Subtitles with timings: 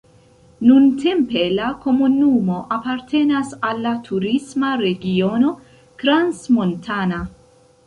[0.69, 5.55] Nuntempe la komunumo apartenas al la turisma regiono
[6.03, 7.25] Crans-Montana.